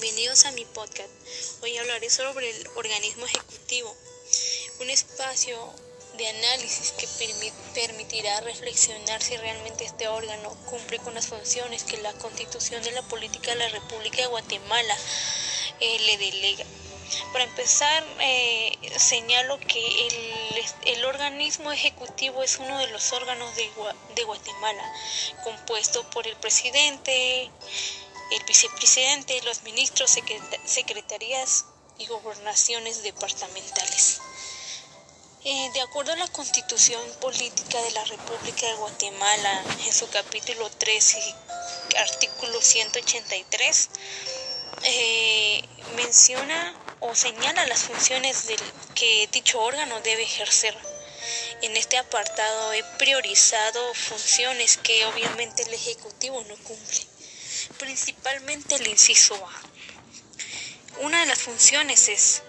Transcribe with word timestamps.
Bienvenidos 0.00 0.44
a 0.44 0.50
mi 0.50 0.64
podcast. 0.64 1.08
Hoy 1.62 1.78
hablaré 1.78 2.10
sobre 2.10 2.50
el 2.50 2.66
organismo 2.74 3.26
ejecutivo, 3.26 3.94
un 4.80 4.90
espacio 4.90 5.56
de 6.18 6.26
análisis 6.26 6.90
que 6.98 7.06
permitirá 7.74 8.40
reflexionar 8.40 9.22
si 9.22 9.36
realmente 9.36 9.84
este 9.84 10.08
órgano 10.08 10.50
cumple 10.66 10.98
con 10.98 11.14
las 11.14 11.28
funciones 11.28 11.84
que 11.84 11.98
la 11.98 12.12
Constitución 12.14 12.82
de 12.82 12.90
la 12.90 13.02
Política 13.02 13.52
de 13.52 13.58
la 13.58 13.68
República 13.68 14.16
de 14.16 14.26
Guatemala 14.26 14.96
eh, 15.78 15.98
le 16.00 16.18
delega. 16.18 16.64
Para 17.32 17.44
empezar, 17.44 18.04
eh, 18.20 18.72
señalo 18.98 19.60
que 19.60 20.08
el, 20.86 21.04
organismo 21.04 21.70
ejecutivo 21.70 22.42
es 22.42 22.58
uno 22.58 22.78
de 22.78 22.88
los 22.88 23.12
órganos 23.12 23.54
de, 23.54 23.70
de 24.16 24.24
Guatemala, 24.24 24.92
compuesto 25.44 26.02
por 26.10 26.26
el 26.26 26.34
presidente, 26.36 27.50
el 28.34 28.44
vicepresidente, 28.44 29.40
los 29.42 29.62
ministros, 29.62 30.16
secretarías 30.64 31.66
y 31.98 32.06
gobernaciones 32.06 33.04
departamentales. 33.04 34.20
Eh, 35.44 35.70
de 35.72 35.80
acuerdo 35.82 36.12
a 36.12 36.16
la 36.16 36.26
Constitución 36.28 37.00
Política 37.20 37.80
de 37.80 37.90
la 37.92 38.04
República 38.04 38.66
de 38.66 38.74
Guatemala, 38.74 39.64
en 39.86 39.92
su 39.92 40.08
capítulo 40.08 40.68
13, 40.68 41.18
artículo 41.98 42.60
183, 42.60 43.90
eh, 44.82 45.62
menciona 45.94 46.74
o 47.00 47.14
señala 47.14 47.66
las 47.66 47.84
funciones 47.84 48.46
que 48.96 49.28
dicho 49.30 49.60
órgano 49.60 50.00
debe 50.00 50.24
ejercer. 50.24 50.76
En 51.62 51.76
este 51.76 51.98
apartado 51.98 52.72
he 52.72 52.82
priorizado 52.98 53.94
funciones 53.94 54.76
que 54.78 55.06
obviamente 55.06 55.62
el 55.62 55.74
Ejecutivo 55.74 56.42
no 56.48 56.56
cumple 56.64 57.13
principalmente 57.78 58.76
el 58.76 58.86
inciso 58.86 59.34
A. 59.34 59.62
Una 61.00 61.20
de 61.20 61.26
las 61.26 61.40
funciones 61.40 62.08
es 62.08 62.42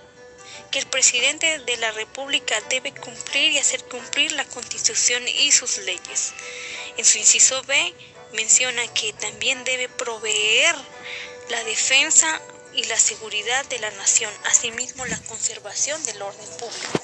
que 0.72 0.80
el 0.80 0.88
presidente 0.88 1.60
de 1.60 1.78
la 1.78 1.92
República 1.92 2.60
debe 2.70 2.94
cumplir 2.94 3.52
y 3.52 3.58
hacer 3.60 3.84
cumplir 3.86 4.32
la 4.34 4.46
Constitución 4.46 5.28
y 5.28 5.52
sus 5.52 5.78
leyes. 5.80 6.34
En 6.98 7.06
su 7.06 7.18
inciso 7.18 7.62
B 7.64 7.94
menciona 8.34 8.86
que 8.94 9.14
también 9.14 9.64
debe 9.64 9.90
proveer 9.90 10.76
la 11.50 11.64
defensa 11.64 12.42
y 12.74 12.84
la 12.86 13.00
seguridad 13.00 13.66
de 13.66 13.80
la 13.80 13.92
nación, 13.92 14.32
asimismo 14.46 15.06
la 15.06 15.18
conservación 15.24 16.04
del 16.06 16.22
orden 16.22 16.50
público. 16.58 17.00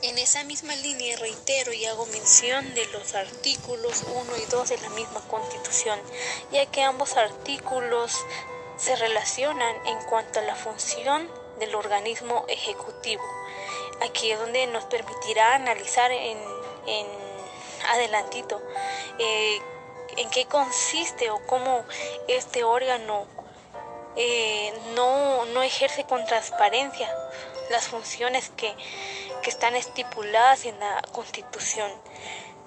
En 0.00 0.16
esa 0.16 0.44
misma 0.44 0.76
línea 0.76 1.16
reitero 1.16 1.72
y 1.72 1.84
hago 1.84 2.06
mención 2.06 2.72
de 2.74 2.86
los 2.86 3.16
artículos 3.16 4.04
1 4.04 4.36
y 4.36 4.44
2 4.46 4.68
de 4.68 4.78
la 4.78 4.90
misma 4.90 5.20
Constitución, 5.26 5.98
ya 6.52 6.66
que 6.66 6.82
ambos 6.82 7.16
artículos 7.16 8.16
se 8.76 8.94
relacionan 8.94 9.74
en 9.88 9.98
cuanto 10.04 10.38
a 10.38 10.42
la 10.42 10.54
función 10.54 11.28
del 11.58 11.74
organismo 11.74 12.44
ejecutivo. 12.46 13.24
Aquí 14.08 14.30
es 14.30 14.38
donde 14.38 14.68
nos 14.68 14.84
permitirá 14.84 15.56
analizar 15.56 16.12
en, 16.12 16.38
adelantito 17.88 18.62
eh, 19.18 19.58
en 20.16 20.30
qué 20.30 20.46
consiste 20.46 21.28
o 21.30 21.44
cómo 21.46 21.84
este 22.28 22.62
órgano 22.62 23.26
eh, 24.14 24.72
no 24.94 25.62
ejerce 25.64 26.04
con 26.04 26.24
transparencia 26.24 27.12
las 27.70 27.88
funciones 27.88 28.50
que 28.56 28.74
están 29.46 29.76
estipuladas 29.76 30.64
en 30.64 30.78
la 30.78 31.02
Constitución. 31.12 31.90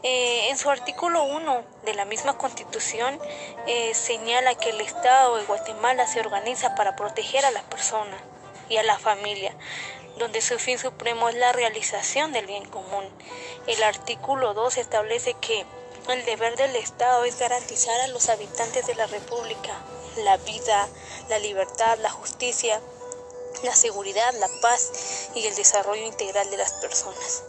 Eh, 0.04 0.50
en 0.50 0.58
su 0.58 0.70
artículo 0.70 1.24
1 1.24 1.64
de 1.86 1.94
la 1.94 2.06
misma 2.06 2.38
Constitución 2.38 3.20
eh, 3.68 3.94
señala 3.94 4.56
que 4.56 4.72
el 4.72 4.82
Estado 4.82 5.38
de 5.38 5.46
Guatemala 5.46 6.08
se 6.08 6.20
organiza 6.20 6.74
para 6.74 6.96
proteger 6.96 7.46
a 7.46 7.52
la 7.52 7.62
persona 7.64 8.18
y 8.68 8.78
a 8.78 8.84
la 8.84 8.98
familia, 8.98 9.54
donde 10.18 10.42
su 10.42 10.58
fin 10.58 10.80
supremo 10.80 11.30
es 11.30 11.36
la 11.36 11.52
realización 11.52 12.34
del 12.34 12.48
bien 12.48 12.66
común. 12.66 13.06
El 13.68 13.84
artículo 13.84 14.54
2 14.56 14.78
establece 14.78 15.36
que 15.36 15.66
el 16.10 16.26
deber 16.26 16.56
del 16.56 16.76
Estado 16.76 17.24
es 17.26 17.38
garantizar 17.38 18.00
a 18.02 18.08
los 18.08 18.30
habitantes 18.30 18.88
de 18.88 18.96
la 18.96 19.06
República 19.06 19.74
la 20.18 20.38
vida, 20.38 20.88
la 21.30 21.40
libertad, 21.40 21.98
la 22.00 22.10
justicia, 22.10 22.82
la 23.64 23.76
seguridad, 23.76 24.34
la 24.36 24.50
paz 24.62 25.30
y 25.36 25.46
el 25.46 25.56
desarrollo 25.56 26.06
integral 26.06 26.50
de 26.50 26.58
las 26.58 26.74
personas. 26.74 27.44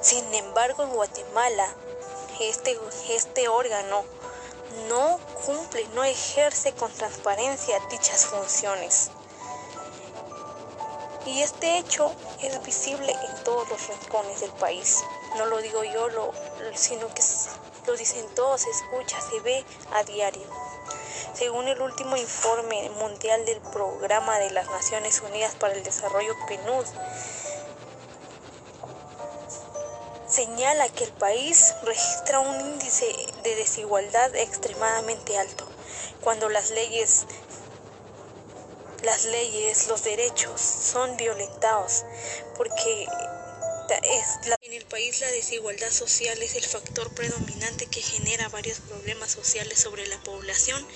Sin 0.00 0.34
embargo, 0.34 0.82
en 0.82 0.90
Guatemala, 0.90 1.74
este, 2.40 2.78
este 3.08 3.48
órgano 3.48 4.04
no 4.88 5.18
cumple, 5.46 5.86
no 5.94 6.04
ejerce 6.04 6.72
con 6.72 6.92
transparencia 6.92 7.78
dichas 7.90 8.26
funciones. 8.26 9.10
Y 11.26 11.40
este 11.40 11.78
hecho 11.78 12.12
es 12.42 12.62
visible 12.64 13.10
en 13.10 13.44
todos 13.44 13.68
los 13.70 13.88
rincones 13.88 14.40
del 14.40 14.52
país. 14.52 15.02
No 15.36 15.46
lo 15.46 15.58
digo 15.62 15.82
yo, 15.84 16.08
sino 16.74 17.08
que 17.14 17.22
lo 17.86 17.96
dicen 17.96 18.26
todos, 18.34 18.62
se 18.62 18.70
escucha, 18.70 19.18
se 19.20 19.40
ve 19.40 19.64
a 19.92 20.02
diario. 20.04 20.46
Según 21.34 21.66
el 21.66 21.82
último 21.82 22.16
informe 22.16 22.88
mundial 22.90 23.44
del 23.44 23.60
Programa 23.60 24.38
de 24.38 24.50
las 24.52 24.70
Naciones 24.70 25.20
Unidas 25.20 25.56
para 25.56 25.74
el 25.74 25.82
Desarrollo 25.82 26.32
PNUD, 26.46 26.86
señala 30.28 30.88
que 30.90 31.04
el 31.04 31.12
país 31.12 31.74
registra 31.82 32.38
un 32.38 32.60
índice 32.60 33.12
de 33.42 33.56
desigualdad 33.56 34.34
extremadamente 34.36 35.36
alto, 35.36 35.68
cuando 36.20 36.48
las 36.48 36.70
leyes 36.70 37.26
las 39.02 39.26
leyes, 39.26 39.88
los 39.88 40.02
derechos 40.02 40.60
son 40.60 41.16
violentados, 41.18 42.04
porque 42.56 43.06
en 44.62 44.72
el 44.72 44.84
país 44.86 45.20
la 45.20 45.30
desigualdad 45.30 45.90
social 45.90 46.40
es 46.42 46.54
el 46.54 46.64
factor 46.64 47.12
predominante 47.14 47.86
que 47.86 48.00
genera 48.00 48.48
varios 48.48 48.78
problemas 48.80 49.30
sociales 49.30 49.78
sobre 49.78 50.06
la 50.06 50.18
población 50.22 50.86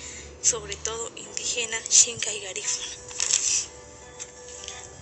sobre 0.41 0.75
todo 0.77 1.11
indígena, 1.15 1.79
xinca 1.89 2.31
y 2.31 2.41
garífuna. 2.41 2.95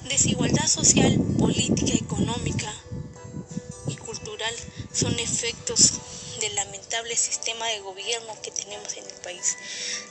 Desigualdad 0.06 0.68
social, 0.68 1.20
política, 1.38 1.94
económica 1.96 2.74
y 3.90 3.96
cultural 3.98 4.56
son 4.94 5.20
efectos 5.20 5.94
del 6.40 6.56
lamentable 6.56 7.16
sistema 7.16 7.68
de 7.68 7.80
gobierno 7.80 8.42
que 8.42 8.52
tenemos 8.52 8.96
en 8.96 9.06
el 9.06 9.16
país. 9.22 9.58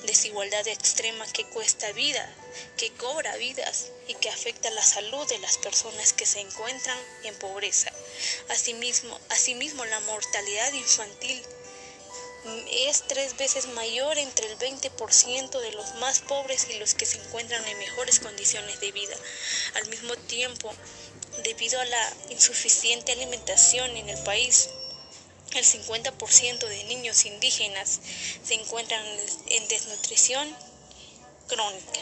Desigualdad 0.05 0.67
extrema 0.69 1.27
que 1.33 1.45
cuesta 1.47 1.91
vida, 1.93 2.29
que 2.77 2.93
cobra 2.93 3.37
vidas 3.37 3.91
y 4.09 4.15
que 4.15 4.31
afecta 4.31 4.71
la 4.71 4.83
salud 4.83 5.27
de 5.29 5.39
las 5.39 5.59
personas 5.59 6.13
que 6.13 6.27
se 6.27 6.41
encuentran 6.41 6.99
en 7.25 7.35
pobreza. 7.39 7.91
Asimismo, 8.49 9.19
asimismo 9.31 9.85
la 9.85 10.01
mortalidad 10.01 10.73
infantil 10.73 11.43
es 12.89 13.05
tres 13.07 13.37
veces 13.37 13.67
mayor 13.69 14.19
entre 14.19 14.47
el 14.47 14.59
20% 14.59 15.61
de 15.61 15.73
los 15.73 15.95
más 15.97 16.21
pobres 16.21 16.67
y 16.71 16.79
los 16.79 16.95
que 16.95 17.07
se 17.07 17.19
encuentran 17.19 17.65
en 17.67 17.79
mejores 17.79 18.21
condiciones 18.21 18.81
de 18.81 18.93
vida. 18.93 19.17
Al 19.75 19.89
mismo 19.89 20.17
tiempo, 20.17 20.73
debido 21.43 21.81
a 21.81 21.85
la 21.85 22.17
insuficiente 22.31 23.13
alimentación 23.13 23.97
en 23.97 24.09
el 24.09 24.23
país, 24.25 24.69
el 25.55 25.65
50% 25.65 26.67
de 26.67 26.85
niños 26.85 27.25
indígenas 27.25 28.01
se 28.45 28.55
encuentran 28.55 29.05
en 29.49 29.69
desnutrición 29.69 30.55
crónica. 31.49 32.01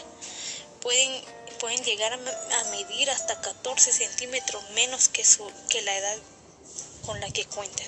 Pueden, 0.81 1.23
pueden 1.59 1.83
llegar 1.83 2.13
a, 2.13 2.63
medir 2.71 3.09
hasta 3.09 3.39
14 3.41 3.91
centímetros 3.91 4.69
menos 4.71 5.07
que, 5.07 5.23
su, 5.23 5.49
que 5.69 5.81
la 5.81 5.97
edad 5.97 6.17
con 7.05 7.19
la 7.19 7.29
que 7.29 7.45
cuentan. 7.45 7.87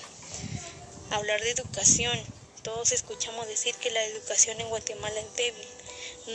Hablar 1.11 1.41
de 1.41 1.51
educación 1.51 2.36
todos 2.67 2.91
escuchamos 2.91 3.47
decir 3.47 3.73
que 3.75 3.91
la 3.91 4.03
educación 4.03 4.59
en 4.59 4.67
Guatemala 4.67 5.21
es 5.21 5.35
débil, 5.37 5.67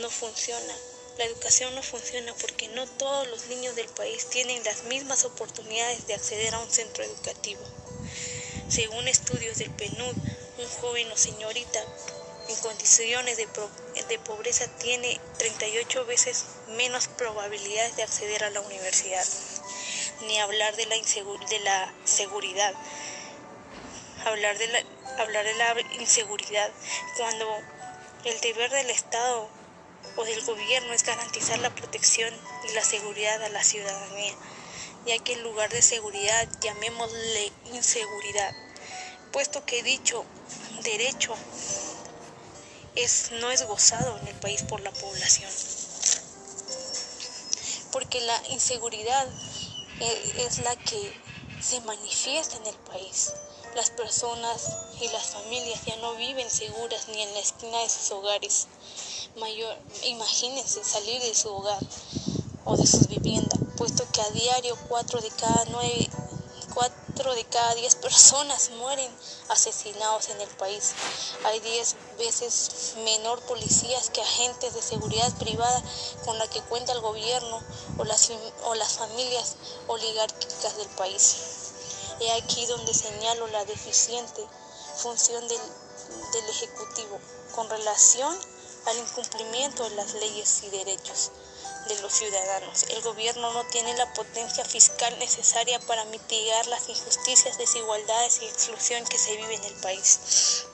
no 0.01 0.09
funciona. 0.09 0.73
La 1.19 1.25
educación 1.25 1.75
no 1.75 1.83
funciona 1.83 2.33
porque 2.41 2.69
no 2.69 2.87
todos 2.87 3.27
los 3.27 3.45
niños 3.49 3.75
del 3.75 3.87
país 3.89 4.25
tienen 4.31 4.63
las 4.63 4.85
mismas 4.85 5.25
oportunidades 5.25 6.07
de 6.07 6.15
acceder 6.15 6.55
a 6.55 6.59
un 6.59 6.71
centro 6.71 7.03
educativo. 7.03 7.61
Según 8.67 9.07
estudios 9.07 9.59
del 9.59 9.69
PNUD, 9.69 10.15
un 10.57 10.67
joven 10.81 11.11
o 11.11 11.17
señorita 11.17 11.85
en 12.49 12.55
condiciones 12.55 13.37
de, 13.37 13.47
de, 14.09 14.17
pobreza 14.17 14.65
tiene 14.79 15.21
38 15.37 16.03
veces 16.05 16.45
menos 16.69 17.09
probabilidades 17.09 17.95
de 17.95 18.01
acceder 18.01 18.43
a 18.43 18.49
la 18.49 18.61
universidad. 18.61 19.25
Ni 20.21 20.39
hablar 20.39 20.75
de 20.77 20.87
la, 20.87 20.95
de 20.95 21.59
la 21.59 21.93
seguridad. 22.05 22.73
Hablar 24.25 24.57
de 24.57 24.67
la, 24.69 24.83
hablar 25.17 25.45
de 25.45 25.53
la 25.55 25.75
inseguridad 25.99 26.71
cuando 27.17 27.47
el 28.25 28.39
deber 28.41 28.71
del 28.71 28.89
Estado 28.89 29.49
o 30.15 30.23
del 30.25 30.41
gobierno 30.45 30.93
es 30.93 31.03
garantizar 31.03 31.59
la 31.59 31.73
protección 31.73 32.33
y 32.69 32.73
la 32.73 32.83
seguridad 32.83 33.41
a 33.43 33.49
la 33.49 33.63
ciudadanía, 33.63 34.33
ya 35.05 35.19
que 35.19 35.33
en 35.33 35.43
lugar 35.43 35.69
de 35.69 35.81
seguridad 35.81 36.47
llamémosle 36.61 37.51
inseguridad, 37.73 38.53
puesto 39.31 39.65
que 39.65 39.83
dicho 39.83 40.25
derecho 40.83 41.35
es, 42.95 43.31
no 43.31 43.51
es 43.51 43.63
gozado 43.63 44.17
en 44.19 44.27
el 44.27 44.35
país 44.35 44.61
por 44.63 44.81
la 44.81 44.91
población. 44.91 45.51
Porque 47.91 48.21
la 48.21 48.41
inseguridad 48.49 49.27
eh, 49.99 50.33
es 50.47 50.59
la 50.59 50.75
que 50.75 51.13
se 51.59 51.79
manifiesta 51.81 52.57
en 52.57 52.67
el 52.67 52.75
país. 52.75 53.31
Las 53.75 53.89
personas 53.89 54.69
y 55.01 55.07
las 55.07 55.31
familias 55.31 55.83
ya 55.85 55.95
no 55.95 56.13
viven 56.13 56.47
seguras 56.47 57.07
ni 57.07 57.23
en 57.23 57.33
la 57.33 57.39
esquina 57.39 57.79
de 57.79 57.89
sus 57.89 58.11
hogares. 58.11 58.67
Mayor, 59.37 59.75
imagínense 60.03 60.83
salir 60.83 61.19
de 61.23 61.33
su 61.33 61.49
hogar 61.49 61.81
o 62.65 62.77
de 62.77 62.85
sus 62.85 63.07
viviendas, 63.07 63.59
puesto 63.75 64.05
que 64.11 64.21
a 64.21 64.29
diario 64.29 64.77
cuatro 64.87 65.19
de 65.21 65.31
cada 65.31 65.65
nueve, 65.65 66.07
cuatro 66.75 67.33
de 67.33 67.45
cada 67.45 67.73
diez 67.73 67.95
personas 67.95 68.69
mueren 68.77 69.11
asesinados 69.49 70.29
en 70.29 70.39
el 70.39 70.49
país. 70.49 70.93
Hay 71.45 71.59
diez 71.61 71.95
veces 72.19 72.93
menor 73.03 73.41
policías 73.41 74.11
que 74.11 74.21
agentes 74.21 74.75
de 74.75 74.83
seguridad 74.83 75.33
privada 75.39 75.83
con 76.25 76.37
la 76.37 76.47
que 76.47 76.61
cuenta 76.61 76.91
el 76.91 77.01
gobierno 77.01 77.59
o 77.97 78.03
las, 78.03 78.31
o 78.65 78.75
las 78.75 78.93
familias 78.93 79.55
oligárquicas 79.87 80.77
del 80.77 80.89
país. 80.89 81.62
He 82.19 82.31
aquí 82.33 82.65
donde 82.65 82.93
señalo 82.93 83.47
la 83.47 83.65
deficiente 83.65 84.45
función 84.97 85.47
del, 85.47 85.61
del 86.31 86.49
Ejecutivo 86.49 87.19
con 87.55 87.69
relación 87.69 88.37
al 88.85 88.97
incumplimiento 88.97 89.89
de 89.89 89.95
las 89.95 90.13
leyes 90.13 90.63
y 90.63 90.69
derechos 90.69 91.31
de 91.87 92.01
los 92.01 92.13
ciudadanos. 92.13 92.83
El 92.89 93.01
gobierno 93.01 93.51
no 93.53 93.65
tiene 93.67 93.95
la 93.97 94.11
potencia 94.13 94.63
fiscal 94.63 95.17
necesaria 95.19 95.79
para 95.81 96.05
mitigar 96.05 96.67
las 96.67 96.87
injusticias, 96.89 97.57
desigualdades 97.57 98.41
y 98.41 98.45
exclusión 98.45 99.03
que 99.05 99.17
se 99.17 99.35
vive 99.35 99.55
en 99.55 99.63
el 99.63 99.75
país. 99.75 100.65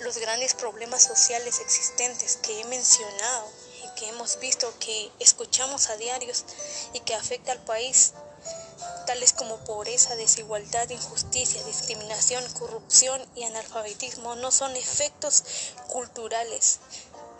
Los 0.00 0.18
grandes 0.18 0.54
problemas 0.54 1.02
sociales 1.02 1.58
existentes 1.60 2.36
que 2.36 2.60
he 2.60 2.64
mencionado 2.64 3.48
y 3.82 3.94
que 3.98 4.08
hemos 4.08 4.38
visto, 4.38 4.72
que 4.78 5.10
escuchamos 5.18 5.88
a 5.88 5.96
diarios 5.96 6.44
y 6.92 7.00
que 7.00 7.14
afecta 7.14 7.52
al 7.52 7.64
país, 7.64 8.12
tales 9.06 9.32
como 9.32 9.58
pobreza, 9.58 10.16
desigualdad, 10.16 10.88
injusticia, 10.90 11.62
discriminación, 11.64 12.44
corrupción 12.54 13.24
y 13.34 13.44
analfabetismo, 13.44 14.34
no 14.36 14.50
son 14.50 14.76
efectos 14.76 15.44
culturales, 15.88 16.80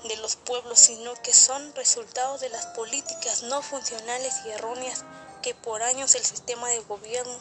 de 0.05 0.17
los 0.19 0.37
pueblos, 0.37 0.79
sino 0.79 1.15
que 1.23 1.33
son 1.33 1.75
resultados 1.75 2.41
de 2.41 2.51
las 2.51 2.67
políticas 2.67 3.43
no 3.45 3.63
funcionales 3.63 4.35
y 4.45 4.51
erróneas 4.51 5.03
que 5.43 5.55
por 5.55 5.83
años 5.83 6.15
el 6.15 6.25
sistema 6.25 6.69
de 6.69 6.81
gobierno 6.81 7.39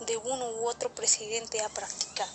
de 0.00 0.16
uno 0.18 0.50
u 0.50 0.68
otro 0.68 0.94
presidente 0.94 1.62
ha 1.62 1.68
practicado. 1.70 2.30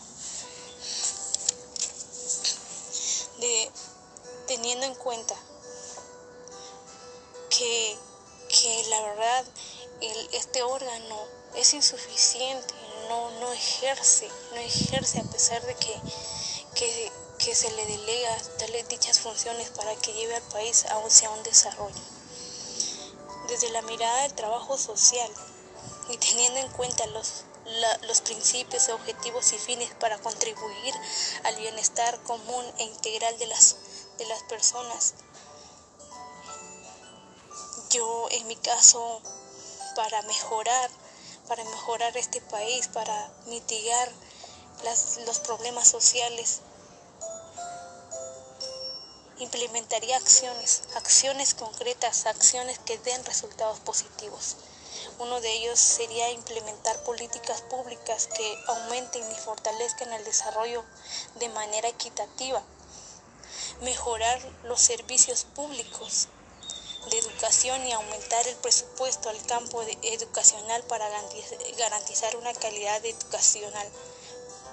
De, 3.40 3.72
teniendo 4.48 4.86
en 4.86 4.96
cuenta 4.96 5.36
que, 7.50 7.98
que 8.50 8.86
la 8.90 9.02
verdad 9.02 9.46
este 10.32 10.64
órgano 10.64 11.18
es 11.56 11.74
insuficiente, 11.74 12.74
no, 13.10 13.32
no 13.40 13.52
ejerce, 13.54 14.30
no 14.52 14.58
ejerce 14.58 15.20
a 15.20 15.24
pesar 15.24 15.62
de 15.66 15.76
que, 15.76 16.00
que 16.76 17.12
que 17.44 17.56
se 17.56 17.72
le 17.72 17.86
delega 17.88 18.38
darle 18.60 18.84
dichas 18.84 19.20
funciones 19.20 19.70
para 19.72 19.96
que 19.96 20.14
lleve 20.14 20.36
al 20.36 20.44
país 20.44 20.86
hacia 20.86 21.30
un 21.32 21.42
desarrollo. 21.42 22.02
Desde 23.48 23.72
la 23.72 23.82
mirada 23.82 24.22
del 24.22 24.34
trabajo 24.36 24.78
social 24.78 25.32
y 26.10 26.18
teniendo 26.18 26.60
en 26.60 26.72
cuenta 26.74 27.06
los, 27.08 27.46
los 28.08 28.22
principios, 28.22 28.90
objetivos 28.90 29.54
y 29.54 29.58
fines 29.58 29.92
para 29.96 30.20
contribuir 30.20 30.94
al 31.44 31.56
bienestar 31.56 32.22
común 32.24 32.64
e 32.78 32.84
integral 32.84 33.38
de 33.40 33.48
las, 33.48 33.76
de 34.20 34.26
las 34.28 34.44
personas, 34.44 35.16
yo 37.90 38.28
en 38.30 38.48
mi 38.48 38.56
caso 38.56 39.22
para 39.96 40.22
mejorar, 40.24 40.90
para 41.48 41.64
mejorar 41.64 42.16
este 42.18 42.42
país, 42.42 42.88
para 42.88 43.30
mitigar 43.48 44.12
los 45.26 45.40
problemas 45.40 45.88
sociales, 45.88 46.62
implementaría 49.40 50.18
acciones, 50.18 50.84
acciones 50.96 51.54
concretas, 51.54 52.26
acciones 52.26 52.80
que 52.80 52.98
den 53.00 53.24
resultados 53.26 53.80
positivos. 53.80 54.58
Uno 55.20 55.42
de 55.42 55.52
ellos 55.52 55.80
sería 55.80 56.30
implementar 56.32 57.04
políticas 57.04 57.62
públicas 57.62 58.28
que 58.28 58.64
aumenten 58.68 59.24
y 59.32 59.36
fortalezcan 59.36 60.14
el 60.14 60.24
desarrollo 60.24 60.84
de 61.36 61.50
manera 61.50 61.90
equitativa, 61.90 62.62
mejorar 63.82 64.40
los 64.64 64.82
servicios 64.82 65.44
públicos 65.44 66.28
de 67.10 67.18
educación 67.18 67.86
y 67.88 67.92
aumentar 67.92 68.48
el 68.48 68.56
presupuesto 68.58 69.30
al 69.30 69.46
campo 69.46 69.82
educacional 70.04 70.84
para 70.84 71.10
garantizar 71.78 72.36
una 72.36 72.54
calidad 72.54 73.04
educacional, 73.06 73.88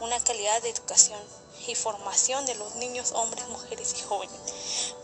una 0.00 0.22
calidad 0.22 0.60
de 0.62 0.70
educación 0.70 1.20
y 1.66 1.74
formación 1.74 2.46
de 2.46 2.54
los 2.54 2.74
niños, 2.76 3.12
hombres, 3.12 3.46
mujeres 3.48 3.94
y 3.98 4.02
jóvenes, 4.02 4.40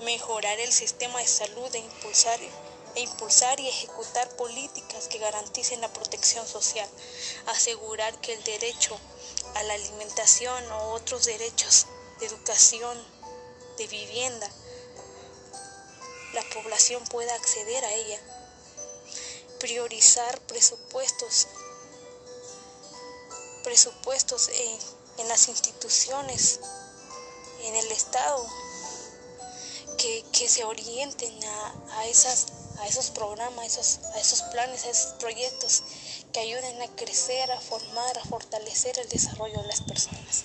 mejorar 0.01 0.59
el 0.61 0.73
sistema 0.73 1.19
de 1.19 1.27
salud 1.27 1.75
e 1.75 1.79
impulsar, 1.79 2.39
e 2.95 3.01
impulsar 3.01 3.59
y 3.59 3.69
ejecutar 3.69 4.29
políticas 4.37 5.09
que 5.09 5.19
garanticen 5.19 5.81
la 5.81 5.93
protección 5.93 6.47
social, 6.47 6.89
asegurar 7.47 8.19
que 8.21 8.35
el 8.35 8.45
derecho 8.45 8.99
a 9.55 9.63
la 9.65 9.75
alimentación 9.75 10.71
o 10.73 10.93
otros 10.93 11.25
derechos 11.25 11.87
de 12.21 12.27
educación, 12.27 12.97
de 13.79 13.87
vivienda, 13.89 14.49
la 16.35 16.43
población 16.51 17.03
pueda 17.05 17.35
acceder 17.35 17.85
a 17.85 17.93
ella, 17.93 18.21
priorizar 19.59 20.41
presupuestos, 20.43 21.47
presupuestos 23.63 24.49
en 24.51 25.05
en 25.19 25.29
las 25.29 25.49
instituciones, 25.49 26.61
en 27.63 27.75
el 27.77 27.93
Estado, 27.93 28.47
que, 30.33 30.49
se 30.49 30.65
orienten 30.65 31.33
a, 31.93 32.07
esas, 32.07 32.47
a 32.79 32.87
esos 32.87 33.11
programas, 33.11 33.59
a 33.59 33.65
esos, 33.65 33.99
a 34.15 34.21
esos 34.21 34.43
planes, 34.43 34.85
a 34.85 34.91
esos 34.91 35.13
proyectos 35.15 35.83
que 36.33 36.41
ayuden 36.41 36.83
a 36.83 36.89
crecer, 36.97 37.51
a 37.51 37.61
formar, 37.61 38.19
a 38.19 38.25
fortalecer 38.25 38.99
el 38.99 39.09
desarrollo 39.09 39.63
de 39.63 39.69
las 39.69 39.81
personas. 39.81 40.45